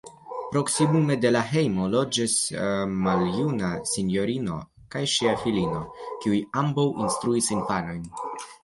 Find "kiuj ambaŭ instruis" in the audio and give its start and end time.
6.05-7.57